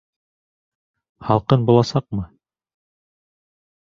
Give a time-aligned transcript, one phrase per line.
[1.27, 2.25] Һалҡын буласаҡмы?